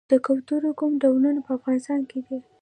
د 0.11 0.13
کوترو 0.25 0.69
کوم 0.79 0.91
ډولونه 1.03 1.39
په 1.45 1.51
افغانستان 1.57 2.01
کې 2.09 2.19
دي؟ 2.27 2.37